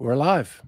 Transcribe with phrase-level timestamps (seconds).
[0.00, 0.60] We're live.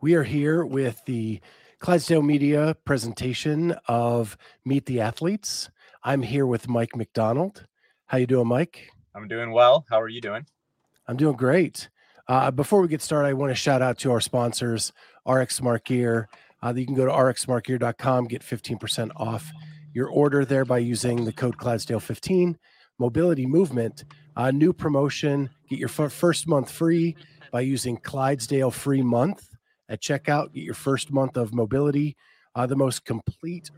[0.00, 1.40] We are here with the
[1.80, 5.68] Clydesdale Media presentation of Meet the Athletes.
[6.02, 7.66] I'm here with Mike McDonald.
[8.06, 8.88] How you doing, Mike?
[9.14, 9.84] I'm doing well.
[9.90, 10.46] How are you doing?
[11.06, 11.90] I'm doing great.
[12.26, 14.90] Uh, before we get started, I want to shout out to our sponsors,
[15.26, 16.30] RX Smart Gear.
[16.62, 19.52] Uh, you can go to rxsmartgear.com, get 15% off
[19.92, 22.56] your order there by using the code Clydesdale15.
[22.98, 24.04] Mobility Movement,
[24.36, 25.50] a new promotion.
[25.68, 27.16] Get your f- first month free
[27.54, 29.48] by using Clydesdale free month
[29.88, 30.52] at checkout.
[30.52, 32.16] Get your first month of mobility,
[32.56, 33.70] uh, the most complete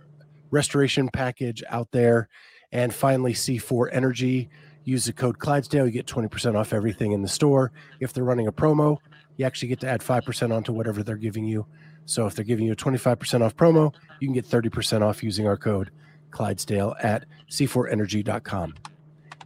[0.51, 2.31] restoration package out there.
[2.73, 4.49] And finally, C4 Energy.
[4.85, 5.85] Use the code Clydesdale.
[5.85, 7.71] You get 20% off everything in the store.
[8.01, 8.97] If they're running a promo,
[9.37, 11.67] you actually get to add 5% onto whatever they're giving you.
[12.07, 15.47] So if they're giving you a 25% off promo, you can get 30% off using
[15.47, 15.91] our code
[16.31, 18.75] Clydesdale at c4energy.com.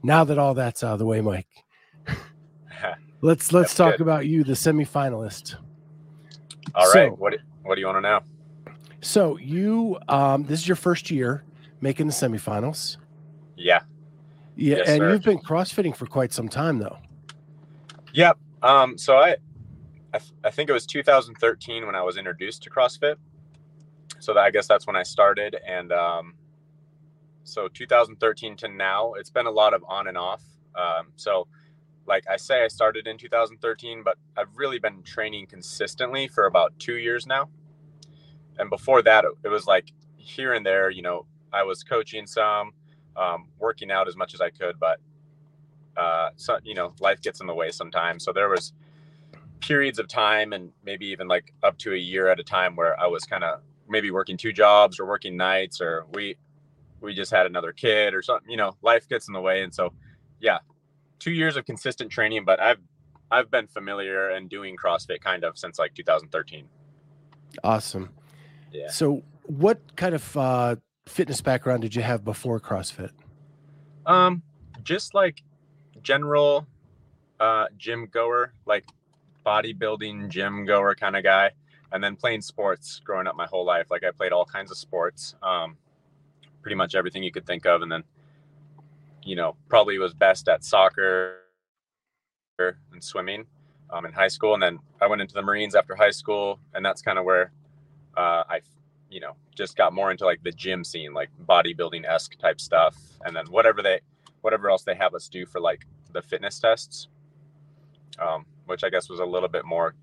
[0.05, 1.48] Now that all that's out of the way, Mike,
[3.20, 4.01] let's let's That's talk good.
[4.02, 5.56] about you, the semifinalist.
[6.74, 7.19] All So- right.
[7.19, 8.20] What What do you want to know?
[9.03, 11.42] So you, um, this is your first year
[11.81, 12.97] making the semifinals.
[13.56, 13.81] Yeah.
[14.56, 15.12] Yeah, Yes, and sir.
[15.12, 16.98] you've been crossfitting for quite some time, though.
[18.12, 18.39] Yep.
[18.62, 18.98] Um.
[18.98, 19.37] So I,
[20.12, 23.16] I, th- I think it was 2013 when I was introduced to CrossFit.
[24.19, 26.34] So that, I guess that's when I started, and um,
[27.44, 30.42] so 2013 to now, it's been a lot of on and off.
[30.75, 31.06] Um.
[31.16, 31.47] So,
[32.11, 36.78] like I say, I started in 2013, but I've really been training consistently for about
[36.80, 37.48] two years now.
[38.58, 40.91] And before that, it- was like here and there.
[40.91, 42.75] You know, I was coaching some,
[43.16, 45.00] um, working out as much as I could, but
[45.97, 48.25] uh, so you know, life gets in the way sometimes.
[48.25, 48.72] So there was
[49.61, 52.98] periods of time, and maybe even like up to a year at a time, where
[53.00, 56.36] I was kind of maybe working two jobs or working nights, or we
[57.00, 58.50] we just had another kid or something.
[58.50, 59.92] You know, life gets in the way, and so
[60.41, 60.58] yeah,
[61.20, 62.44] two years of consistent training.
[62.44, 62.80] But I've
[63.30, 66.68] I've been familiar and doing CrossFit kind of since like 2013.
[67.62, 68.10] Awesome.
[68.72, 68.88] Yeah.
[68.88, 70.76] So, what kind of uh,
[71.06, 73.10] fitness background did you have before CrossFit?
[74.06, 74.42] Um,
[74.82, 75.42] just like
[76.03, 76.66] general
[77.38, 78.84] uh gym goer, like
[79.44, 81.50] bodybuilding gym goer kind of guy,
[81.92, 83.91] and then playing sports growing up my whole life.
[83.91, 85.76] Like I played all kinds of sports, um,
[86.62, 88.04] pretty much everything you could think of, and then
[89.22, 91.36] you know probably was best at soccer
[92.58, 93.47] and swimming
[93.91, 96.84] um, in high school, and then I went into the Marines after high school, and
[96.84, 97.53] that's kind of where
[98.16, 98.60] uh, I
[99.10, 102.97] you know just got more into like the gym scene, like bodybuilding esque type stuff,
[103.25, 104.00] and then whatever they
[104.42, 107.09] whatever else they have us do for like the fitness tests,
[108.19, 109.94] um, which I guess was a little bit more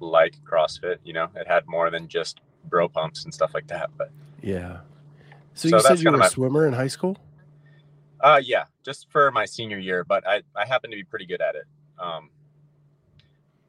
[0.00, 0.98] like CrossFit.
[1.04, 3.90] You know, it had more than just bro pumps and stuff like that.
[3.96, 4.10] But
[4.42, 4.78] Yeah.
[5.54, 7.16] So, So you said you were a my- swimmer in high school?
[8.20, 10.04] Uh, yeah, just for my senior year.
[10.04, 11.64] But I I happen to be pretty good at it.
[11.98, 12.30] Um,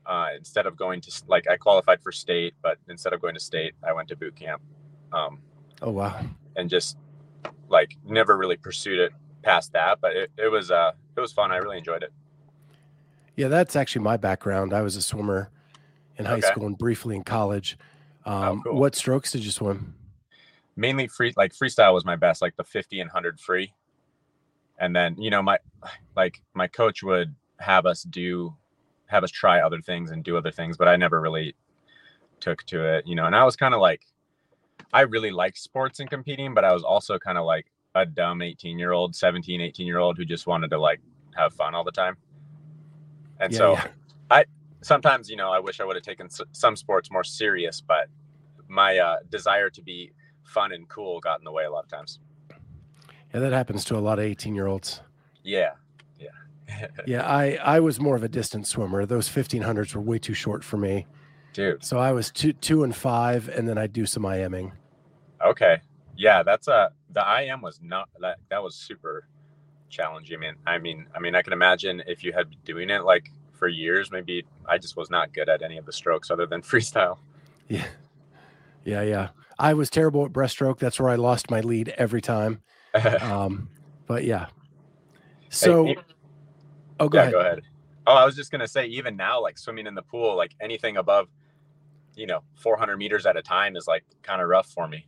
[0.05, 3.39] uh, instead of going to like I qualified for state, but instead of going to
[3.39, 4.61] state, I went to boot camp.
[5.11, 5.39] Um,
[5.81, 6.19] Oh wow.
[6.55, 6.97] and just
[7.69, 9.11] like never really pursued it
[9.43, 9.99] past that.
[10.01, 11.51] But it, it was uh it was fun.
[11.51, 12.11] I really enjoyed it.
[13.35, 14.73] Yeah, that's actually my background.
[14.73, 15.49] I was a swimmer
[16.17, 16.47] in high Okay.
[16.49, 17.77] school and briefly in college.
[18.25, 18.75] Um, cool.
[18.75, 19.95] What strokes did you swim?
[20.75, 23.73] mainly free like freestyle was my best like the 50 and 100 free
[24.79, 25.57] and then you know my
[26.15, 28.55] like my coach would have us do
[29.07, 31.55] have us try other things and do other things but i never really
[32.39, 34.01] took to it you know and i was kind of like
[34.93, 38.41] i really liked sports and competing but i was also kind of like a dumb
[38.41, 41.01] 18 year old 17 18 year old who just wanted to like
[41.35, 42.17] have fun all the time
[43.39, 43.87] and Yeah, so yeah.
[44.81, 48.07] sometimes you know i wish i would have taken s- some sports more serious but
[48.67, 50.11] my uh, desire to be
[50.43, 52.19] fun and cool got in the way a lot of times
[53.33, 55.01] Yeah, that happens to a lot of 18 year olds.
[55.43, 55.71] yeah
[56.19, 59.05] yeah Yeah, I, I was more of a distance swimmer.
[59.05, 61.05] Those 1500s were way too short for me.
[61.53, 64.71] dude So I was two, two and five, and then I'd do some IMing.
[65.43, 65.81] okay
[66.17, 69.25] yeah that's a the im was not that that was super
[69.89, 72.89] challenging I mean i mean i mean i can imagine if you had been doing
[72.89, 76.29] it like for years maybe i just was not good at any of the strokes
[76.29, 77.17] other than freestyle
[77.69, 77.85] Yeah.
[78.83, 79.29] Yeah, yeah.
[79.57, 80.79] I was terrible at breaststroke.
[80.79, 82.61] That's where I lost my lead every time.
[83.21, 83.69] Um,
[84.07, 84.47] but yeah.
[85.49, 85.97] So, Hey,
[86.99, 87.33] oh, go yeah ahead.
[87.33, 87.61] go ahead
[88.07, 90.97] oh i was just gonna say even now like swimming in the pool like anything
[90.97, 91.27] above
[92.15, 95.05] you know 400 meters at a time is like kind of rough for me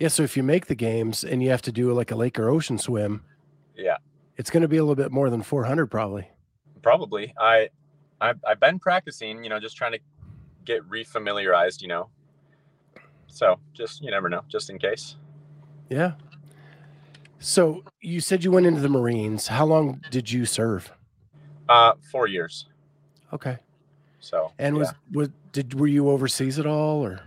[0.00, 0.08] Yeah.
[0.08, 2.48] So if you make the games and you have to do like a lake or
[2.48, 3.24] ocean swim,
[3.76, 3.96] yeah
[4.36, 6.28] it's going to be a little bit more than 400 probably.
[6.82, 7.68] probably i
[8.20, 9.98] I've, I've been practicing you know just trying to
[10.64, 12.08] get refamiliarized you know
[13.26, 15.16] so just you never know just in case
[15.88, 16.12] Yeah.
[17.38, 19.46] So you said you went into the Marines.
[19.46, 20.92] How long did you serve?
[21.68, 22.66] uh four years
[23.32, 23.58] Okay.
[24.20, 24.80] So And yeah.
[24.80, 27.20] was was did were you overseas at all or?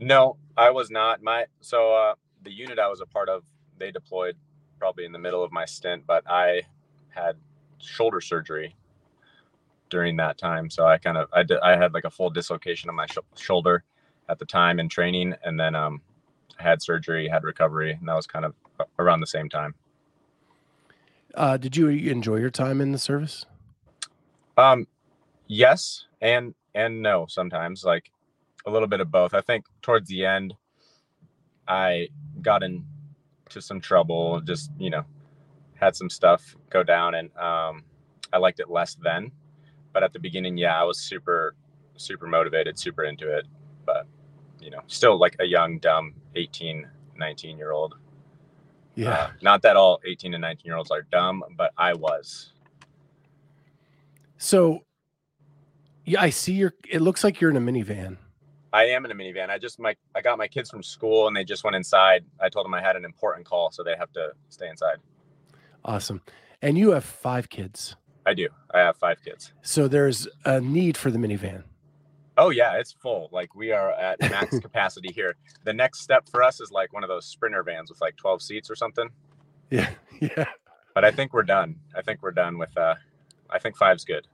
[0.00, 1.22] no, I was not.
[1.22, 3.42] My so uh, the unit I was a part of,
[3.78, 4.34] they deployed
[4.78, 6.62] probably in the middle of my stint, but I
[7.10, 7.36] had
[7.78, 8.74] shoulder surgery
[9.90, 10.70] during that time.
[10.70, 13.18] So I kind of I did I had like a full dislocation of my sh-
[13.36, 13.84] shoulder
[14.30, 16.00] at the time in training, and then um,
[16.60, 18.54] had surgery, had recovery, and that was kind of
[18.98, 19.74] around the same time.
[21.34, 23.46] Uh, did you enjoy your time in the service?
[24.56, 24.86] Um,
[25.46, 27.26] yes, and and no.
[27.28, 28.10] Sometimes, like
[28.66, 29.34] a little bit of both.
[29.34, 30.54] I think towards the end,
[31.68, 32.08] I
[32.42, 32.84] got into
[33.58, 34.40] some trouble.
[34.40, 35.04] Just you know,
[35.74, 37.84] had some stuff go down, and um,
[38.32, 39.30] I liked it less then.
[39.92, 41.54] But at the beginning, yeah, I was super,
[41.96, 43.46] super motivated, super into it.
[43.86, 44.06] But
[44.60, 46.86] you know, still like a young, dumb 18,
[47.16, 47.94] 19 year old.
[48.94, 49.10] Yeah.
[49.10, 52.52] Uh, not that all 18 and 19 year olds are dumb, but I was.
[54.38, 54.84] So,
[56.04, 56.74] yeah, I see your.
[56.88, 58.16] It looks like you're in a minivan.
[58.72, 59.50] I am in a minivan.
[59.50, 62.24] I just my I got my kids from school and they just went inside.
[62.40, 64.98] I told them I had an important call, so they have to stay inside.
[65.84, 66.22] Awesome.
[66.62, 67.96] And you have five kids,
[68.26, 68.48] I do.
[68.72, 69.52] I have five kids.
[69.62, 71.64] so there's a need for the minivan.
[72.40, 73.28] Oh yeah, it's full.
[73.32, 75.36] Like we are at max capacity here.
[75.64, 78.40] The next step for us is like one of those sprinter vans with like 12
[78.40, 79.08] seats or something.
[79.70, 79.90] Yeah.
[80.20, 80.44] Yeah.
[80.94, 81.76] But I think we're done.
[81.96, 82.94] I think we're done with uh
[83.48, 84.26] I think five's good.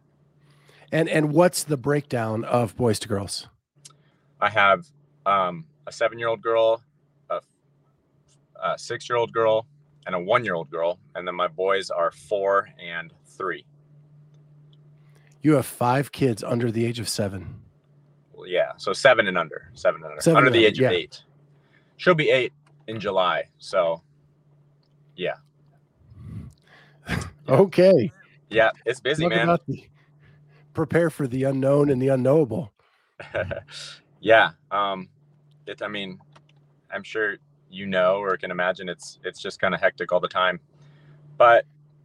[0.91, 3.47] And and what's the breakdown of boys to girls?
[4.41, 4.87] I have
[5.27, 6.83] um a 7-year-old girl,
[7.31, 7.41] a,
[8.61, 9.67] a 6-year-old girl,
[10.07, 13.65] and a 1-year-old girl, and then my boys are 4 and 3.
[15.43, 17.61] You have five kids under the age of seven.
[18.47, 20.87] Yeah, so seven and under, seven and under, Seven under and the under, age yeah.
[20.89, 21.23] of eight.
[21.97, 22.53] She'll be eight
[22.87, 23.45] in July.
[23.59, 24.03] So,
[25.17, 25.35] yeah,
[27.49, 28.13] Okay.
[28.51, 29.59] yeah, it's busy, Talk man.
[29.69, 29.85] the-
[30.75, 32.73] prepare for the unknown and the unknowable.
[34.21, 35.09] yeah, um,
[35.67, 35.83] it.
[35.83, 36.19] I mean,
[36.93, 37.37] I'm sure
[37.71, 40.61] you know or can imagine it's it's just kind of hectic all the time,
[41.39, 41.65] but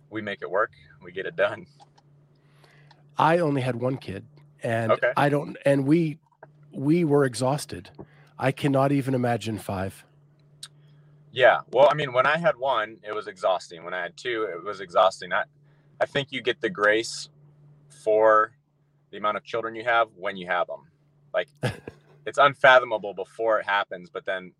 [0.10, 0.72] we make it work.
[1.04, 1.68] We get it done.
[3.18, 4.26] I only had one kid,
[4.64, 5.12] and Okay.
[5.18, 5.58] I don't.
[5.66, 6.18] And we
[6.72, 7.90] we were exhausted.
[8.38, 10.04] I cannot even imagine five.
[11.32, 11.62] Yeah.
[11.72, 13.84] Well, I mean, when I had one, it was exhausting.
[13.84, 15.32] When I had two, it was exhausting.
[15.32, 15.44] I,
[16.00, 17.30] I think you get the grace
[18.04, 18.52] for
[19.12, 20.88] the amount of children you have when you have them.
[21.34, 21.48] Like,
[22.26, 24.52] it's unfathomable before it happens, but then,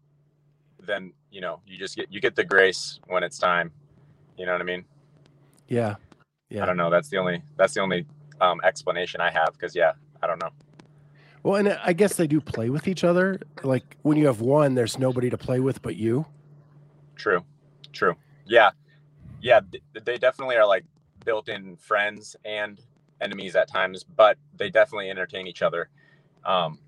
[0.80, 3.72] then you know, you just get you get the grace when it's time.
[4.38, 4.86] You know what I mean?
[5.68, 5.96] Yeah.
[6.50, 6.64] Yeah.
[6.64, 6.90] I don't know.
[6.90, 8.06] That's the only that's the only
[8.40, 9.54] um, explanation I have.
[9.54, 10.50] Because yeah, I don't know.
[11.44, 13.40] Well, and I guess they do play with each other.
[13.64, 16.26] Like when you have one, there's nobody to play with but you.
[17.16, 17.44] True,
[17.94, 18.16] true.
[18.46, 18.72] Yeah,
[19.42, 19.62] yeah.
[20.04, 20.86] They definitely are like
[21.26, 22.80] built-in friends and
[23.22, 25.90] enemies at times, but they definitely entertain each other.
[26.46, 26.80] Um,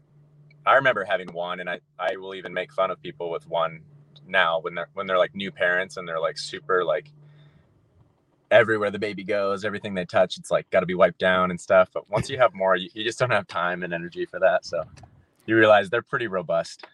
[0.66, 3.82] I remember having one, and I I will even make fun of people with one
[4.28, 7.12] now when they're when they're like new parents and they're like super like
[8.54, 11.60] everywhere the baby goes, everything they touch, it's like got to be wiped down and
[11.60, 11.90] stuff.
[11.94, 14.66] But once you have more, you, you just don't have time and energy for that.
[14.66, 14.84] So
[15.46, 16.86] you realize they're pretty robust.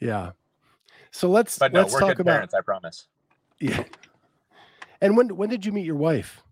[0.00, 0.32] Yeah.
[1.12, 2.54] So let's But no, let's we're talk good about parents.
[2.54, 3.06] I promise.
[3.60, 3.84] yeah.
[5.00, 6.42] And when when did you meet your wife?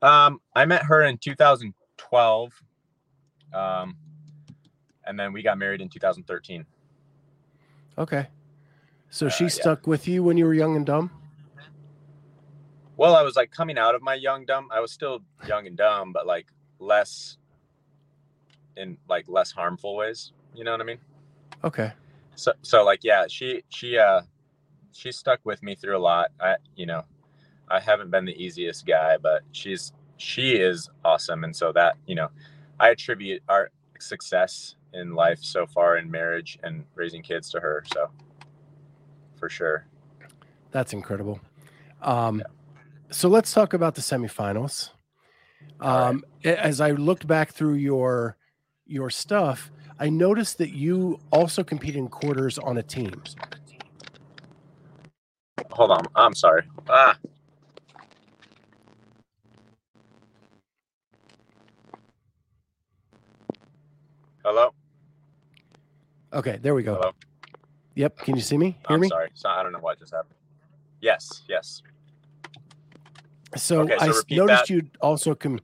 [0.00, 2.62] Um, I met her in 2012.
[3.54, 3.96] Um,
[5.06, 6.64] and then we got married in 2013.
[7.98, 8.26] Okay.
[9.10, 9.48] So Uh, she yeah.
[9.50, 11.10] stuck with you when you were young and dumb.
[13.02, 14.68] Well, I was like coming out of my young dumb.
[14.70, 16.46] I was still young and dumb, but like
[16.78, 17.36] less
[18.76, 20.30] in like less harmful ways.
[20.54, 21.00] You know what I mean?
[21.64, 21.90] Okay.
[22.36, 24.20] So, so like, yeah, she, she, uh,
[24.92, 26.30] she stuck with me through a lot.
[26.40, 27.02] I, you know,
[27.66, 31.42] I haven't been the easiest guy, but she's, she is awesome.
[31.42, 32.28] And so that, you know,
[32.78, 37.82] I attribute our success in life so far in marriage and raising kids to her.
[37.92, 38.10] So
[39.40, 39.88] for sure.
[40.70, 41.40] That's incredible.
[42.00, 42.44] Um,
[43.12, 44.90] So let's talk about the semifinals.
[45.80, 48.36] Um, a- As I looked back through your
[48.86, 53.24] your stuff, I noticed that you also compete in quarters on a team.
[55.72, 56.04] Hold on.
[56.16, 56.64] I'm sorry.
[56.88, 57.16] Ah.
[64.44, 64.70] Hello.
[66.32, 66.94] Okay, there we go.
[66.96, 67.12] Hello.
[67.96, 68.18] Yep.
[68.18, 68.78] Can you see me?
[68.88, 69.08] Hear I'm me?
[69.08, 69.30] sorry.
[69.34, 70.36] So I don't know what just happened.
[71.00, 71.42] Yes.
[71.48, 71.82] Yes.
[73.56, 74.06] So Okay, so I
[74.36, 74.70] noticed that.
[74.70, 75.60] you'd also com-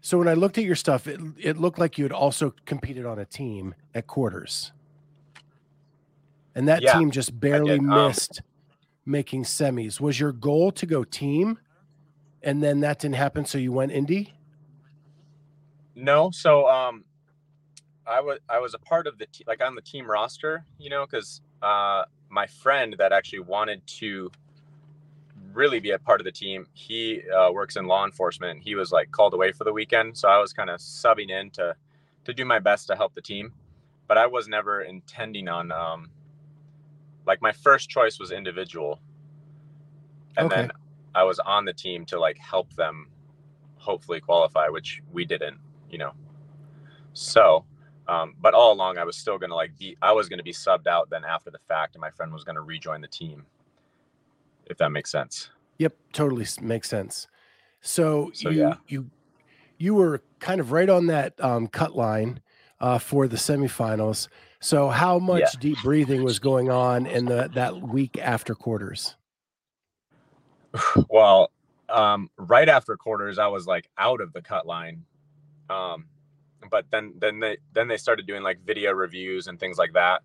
[0.00, 3.06] So when I looked at your stuff, it it looked like you had also competed
[3.06, 4.72] on a team at quarters,
[6.54, 8.42] and that Yeah, team just barely um, missed
[9.06, 10.00] making semis.
[10.00, 11.58] Was your goal to go team,
[12.42, 14.32] and then that didn't happen, so you went indie?
[15.94, 17.04] No, so um,
[18.06, 20.90] I was I was a part of the te- like on the team roster, you
[20.90, 24.30] know, because uh, my friend that actually wanted to
[25.54, 28.62] really be a part of the team, he uh, works in law enforcement.
[28.62, 31.50] He was like called away for the weekend, so I was kind of subbing in
[31.52, 31.74] to
[32.24, 33.52] to do my best to help the team,
[34.08, 36.10] but I was never intending on um,
[37.26, 39.00] like my first choice was individual,
[40.36, 40.50] and Okay.
[40.50, 40.70] then
[41.14, 43.08] I was on the team to like help them
[43.76, 45.58] hopefully qualify, which we didn't,
[45.90, 46.12] you know.
[47.14, 47.64] So,
[48.08, 50.86] um, but all along I was still gonna like be I was gonna be subbed
[50.86, 53.46] out then after the fact, and my friend was gonna rejoin the team,
[54.66, 55.50] if that makes sense.
[55.78, 57.28] Yep, totally makes sense.
[57.80, 58.74] So, So, you yeah.
[58.88, 59.10] you
[59.78, 62.40] you were kind of right on that um, cut line
[62.80, 64.28] uh, for the semifinals.
[64.60, 69.16] So, how much deep breathing was going on in the that week after quarters?
[71.10, 71.50] Well,
[71.88, 75.04] um, right after quarters, I was like out of the cut line.
[75.68, 76.06] Um,
[76.70, 80.22] but then then they then they started doing like video reviews and things like that,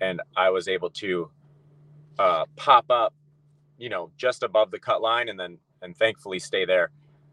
[0.00, 1.30] and I was able to
[2.18, 3.14] uh, pop up,
[3.78, 6.90] you know, just above the cut line, and then and thankfully stay there.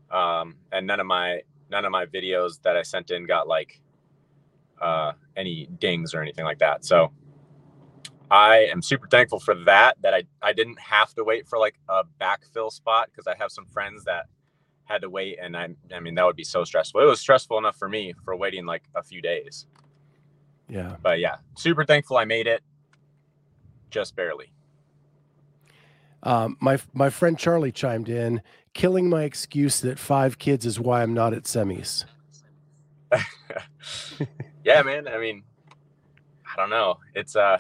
[0.09, 3.81] Um, and none of my none of my videos that I sent in got like
[4.81, 6.83] uh, any dings or anything like that.
[6.83, 7.11] So
[8.29, 9.97] I am super thankful for that.
[10.01, 13.51] That I I didn't have to wait for like a backfill spot because I have
[13.51, 14.25] some friends that
[14.85, 17.01] had to wait, and I I mean that would be so stressful.
[17.01, 19.67] It was stressful enough for me for waiting like a few days.
[20.69, 20.95] Yeah.
[21.01, 22.63] But yeah, super thankful I made it.
[23.89, 24.53] Just barely.
[26.23, 28.41] Um, my my friend Charlie chimed in,
[28.73, 32.05] killing my excuse that five kids is why I'm not at semis.
[34.63, 35.07] yeah, man.
[35.07, 35.43] I mean,
[36.45, 36.99] I don't know.
[37.15, 37.59] It's uh,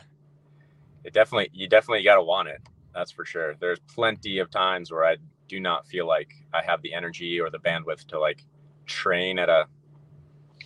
[1.03, 2.61] it definitely you definitely got to want it.
[2.93, 3.55] That's for sure.
[3.59, 7.49] There's plenty of times where I do not feel like I have the energy or
[7.49, 8.43] the bandwidth to like
[8.85, 9.65] train at a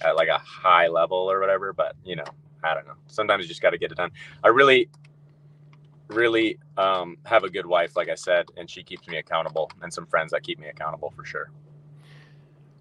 [0.02, 1.74] at like a high level or whatever.
[1.74, 2.26] But you know,
[2.64, 2.96] I don't know.
[3.08, 4.12] Sometimes you just got to get it done.
[4.44, 4.90] I really,
[6.10, 9.94] really um, have a good wife, like I said, and she keeps me accountable, and
[9.94, 11.52] some friends that keep me accountable for sure.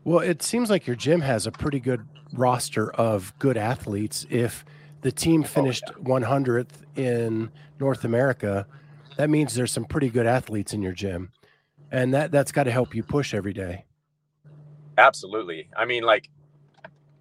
[0.04, 4.26] Well, it seems like your gym has a pretty good roster of good athletes.
[4.28, 4.64] If
[5.00, 7.50] the team finished 100th in
[7.80, 8.66] North America,
[9.16, 11.30] that means there's some pretty good athletes in your gym,
[11.90, 13.84] and that that's got to help you push every day.
[14.98, 15.68] Absolutely.
[15.76, 16.28] I mean, like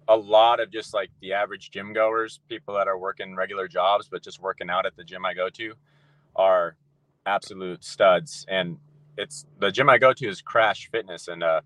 [0.08, 4.08] a lot of just like the average gym goers, people that are working regular jobs,
[4.08, 5.74] but just working out at the gym I go to
[6.36, 6.76] are
[7.26, 8.44] absolute studs.
[8.48, 8.78] And
[9.16, 11.28] it's the gym I go to is Crash Fitness.
[11.28, 11.60] And uh,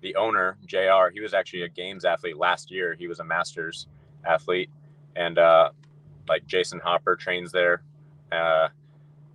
[0.00, 2.94] the owner, JR, he was actually a games athlete last year.
[2.98, 3.86] He was a master's
[4.24, 4.70] athlete.
[5.16, 5.70] And uh,
[6.28, 7.82] like Jason Hopper trains there.
[8.32, 8.68] Uh,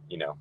[0.09, 0.37] you know,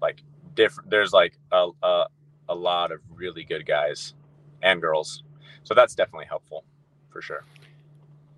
[0.00, 0.22] like
[0.54, 2.06] different, there's like a, a,
[2.48, 4.14] a lot of really good guys
[4.62, 5.22] and girls.
[5.64, 6.64] So that's definitely helpful
[7.10, 7.44] for sure.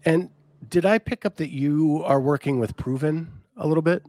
[0.04, 0.30] And
[0.68, 4.04] did I pick up that you are working with Proven a little bit?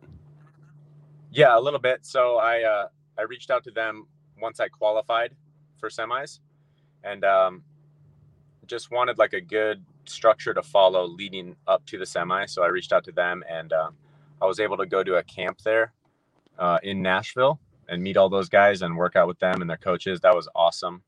[1.35, 2.05] Yeah, a little bit.
[2.05, 2.87] So I uh,
[3.19, 4.07] I reached out to them
[4.41, 5.35] once I qualified
[5.79, 6.39] for semis,
[7.03, 7.63] and um,
[8.67, 12.45] just wanted like a good structure to follow leading up to the semi.
[12.45, 13.89] So I reached out to them, and uh,
[14.41, 15.91] I was able to go to a camp there
[16.57, 19.77] uh, in Nashville and meet all those guys and work out with them and their
[19.77, 20.21] coaches.
[20.21, 21.01] That was awesome.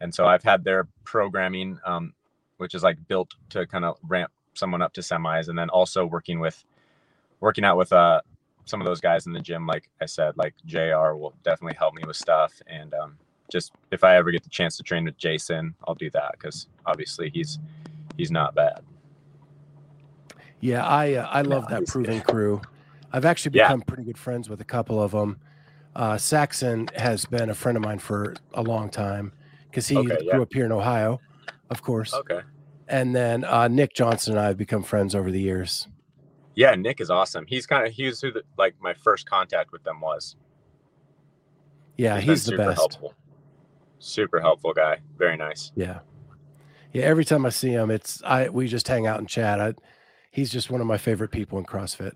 [0.00, 2.14] And so I've had their programming, um,
[2.56, 6.06] which is like built to kind of ramp someone up to semis, and then also
[6.06, 6.64] working with
[7.40, 8.22] working out with uh
[8.66, 11.94] some of those guys in the gym, like I said, like JR will definitely help
[11.94, 12.52] me with stuff.
[12.66, 13.16] And um,
[13.50, 16.66] just if I ever get the chance to train with Jason, I'll do that because
[16.84, 17.58] obviously he's
[18.16, 18.82] he's not bad.
[20.60, 22.60] Yeah, I uh, I love that he's- Proven crew.
[23.12, 23.68] I've actually Yeah.
[23.68, 25.38] become pretty good friends with a couple of them.
[25.94, 29.32] Uh, Saxon has been a friend of mine for a long time
[29.70, 30.40] because he Okay, grew yeah.
[30.40, 31.20] up here in Ohio,
[31.70, 32.12] of course.
[32.12, 32.40] Okay.
[32.88, 35.88] And then uh, Nick Johnson and I have become friends over the years.
[36.56, 37.46] Yeah, Nick is awesome.
[37.46, 40.34] He's kind of he's who the, like my first contact with them was.
[41.96, 42.76] Yeah, been he's the best.
[42.76, 43.14] helpful.
[43.98, 44.98] Super helpful guy.
[45.16, 45.70] Very nice.
[45.76, 46.00] Yeah,
[46.92, 47.04] yeah.
[47.04, 49.60] Every time I see him, it's I we just hang out and chat.
[49.60, 49.74] I,
[50.30, 52.12] he's just one of my favorite people in CrossFit.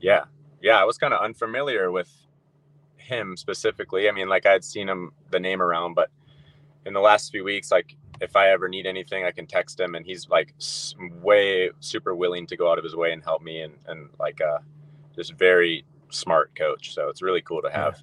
[0.00, 0.24] Yeah.
[0.62, 2.10] Yeah, I was kind of unfamiliar with
[2.96, 4.08] him specifically.
[4.08, 6.10] I mean, like I'd seen him the name around, but
[6.86, 9.94] in the last few weeks, like if I ever need anything, I can text him,
[9.94, 10.54] and he's like
[11.22, 14.40] way super willing to go out of his way and help me, and and like
[14.40, 14.58] uh,
[15.14, 16.94] just very smart coach.
[16.94, 18.00] So it's really cool to have.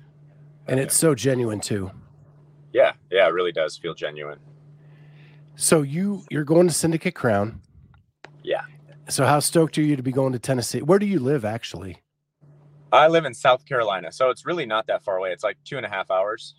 [0.68, 1.92] And it's so genuine too.
[2.72, 4.40] yeah, yeah, it really does feel genuine.
[5.56, 7.62] So you you're going to Syndicate Crown.
[8.44, 8.62] Yeah.
[9.10, 10.82] So how stoked are you to be going to Tennessee?
[10.82, 11.98] Where do you live actually?
[12.92, 15.32] I live in South Carolina, so it's really not that far away.
[15.32, 16.56] It's like two and a half hours.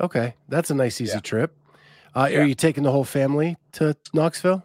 [0.00, 1.20] Okay, that's a nice easy Yeah.
[1.20, 1.54] trip.
[2.14, 2.40] Uh, Yeah.
[2.40, 4.62] Are you taking the whole family to Knoxville?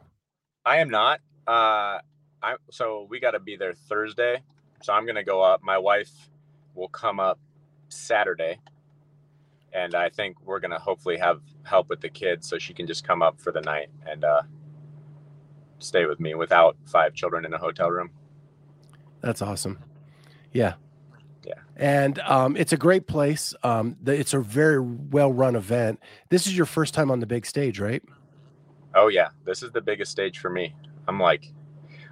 [0.66, 1.22] I am not.
[1.48, 2.00] Uh,
[2.44, 4.44] I so we got to be there Thursday.
[4.84, 5.63] So I'm gonna go up.
[5.63, 6.12] My wife
[6.75, 7.39] will come up
[7.89, 8.60] Saturday,
[9.74, 13.06] and I think we're gonna hopefully have help with the kids, so she can just
[13.08, 14.42] come up for the night and uh,
[15.80, 18.12] stay with me without five children in a hotel room.
[19.22, 19.80] That's awesome.
[20.51, 20.74] Yeah.
[21.48, 21.54] Yeah.
[21.77, 23.54] And um, it's a great place.
[23.63, 26.01] Um, the, it's a very well run event.
[26.27, 28.04] This is your first time on the big stage, right?
[28.94, 30.75] Oh yeah, this is the biggest stage for me.
[31.08, 31.54] I'm like,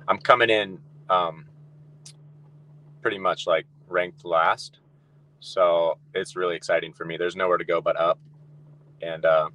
[0.08, 1.46] I'm coming in, um,
[3.02, 4.80] pretty much like ranked last,
[5.42, 7.18] so it's really exciting for me.
[7.18, 8.20] There's nowhere to go but up,
[9.02, 9.50] and uh,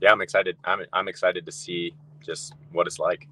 [0.00, 0.56] yeah, I'm excited.
[0.64, 3.28] I'm I'm excited to see just what it's like.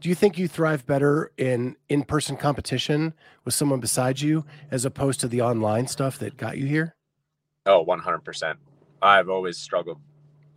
[0.00, 3.12] Do you think you thrive better in in person competition
[3.44, 6.94] with someone beside you as opposed to the online stuff that got you here?
[7.66, 8.54] Oh, 100%.
[9.02, 10.00] I've always struggled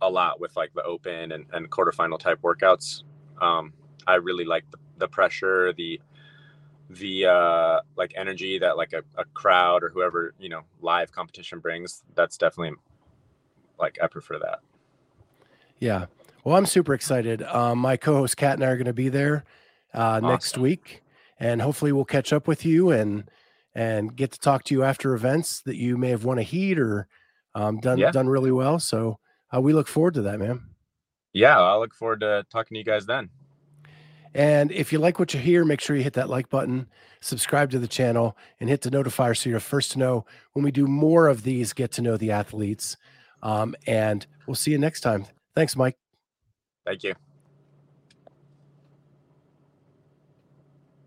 [0.00, 3.02] a lot with like the open and, and quarterfinal type workouts.
[3.40, 3.74] Um,
[4.06, 6.00] I really like the, the pressure, the
[6.90, 11.58] the uh like energy that like a, a crowd or whoever you know live competition
[11.58, 12.76] brings that's definitely
[13.78, 14.60] like i prefer that
[15.80, 16.06] Yeah.
[16.44, 17.42] Well, I'm super excited.
[17.42, 19.44] Um, my co-host Kat and I are going to be there
[19.94, 21.02] uh, next week,
[21.38, 23.30] and hopefully we'll catch up with you and
[23.74, 26.78] and get to talk to you after events that you may have won a heat
[26.78, 27.08] or
[27.54, 28.10] um, done Yeah.
[28.12, 28.78] done really well.
[28.78, 29.18] So
[29.54, 30.62] uh, we look forward to that, man.
[31.32, 33.30] yeah i look forward to talking to you guys then
[34.34, 36.86] And if you like what you hear, make sure you hit that like button,
[37.20, 40.70] subscribe to the channel, and hit the notifier so you're first to know when we
[40.72, 41.72] do more of these.
[41.72, 42.96] Get to know the athletes,
[43.42, 45.26] um, and we'll see you next time.
[45.54, 45.96] Thanks, Mike.
[46.84, 47.23] Thank you